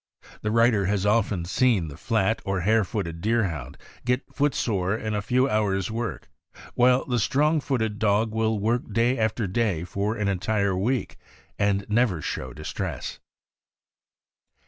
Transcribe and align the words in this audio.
The 0.41 0.49
writer 0.49 0.87
has 0.87 1.05
often 1.05 1.45
seen 1.45 1.87
the 1.87 1.95
flat 1.95 2.41
or 2.43 2.61
hare 2.61 2.83
footed 2.83 3.21
Deerhound 3.21 3.77
get 4.03 4.23
foot 4.33 4.55
sore 4.55 4.95
in 4.95 5.13
a 5.13 5.21
few 5.21 5.47
hours' 5.47 5.91
work, 5.91 6.27
while 6.73 7.05
the 7.05 7.19
strong 7.19 7.59
footed 7.61 7.99
dog 7.99 8.33
will 8.33 8.57
work 8.57 8.91
day 8.91 9.15
after 9.19 9.45
day 9.45 9.83
for 9.83 10.15
an 10.15 10.27
entire 10.27 10.75
week, 10.75 11.17
and 11.59 11.85
never 11.87 12.19
show 12.19 12.51
distress. 12.51 13.19